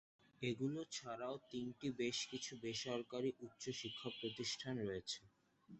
[0.41, 5.19] এগুলো ছাড়াও তিনটি বেশ কিছু বেসরকারি উচ্চ শিক্ষা প্রতিষ্ঠান রয়েছে।